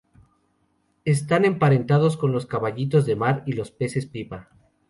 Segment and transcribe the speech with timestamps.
[1.05, 4.49] Están emparentados con los caballitos de mar y los peces pipa.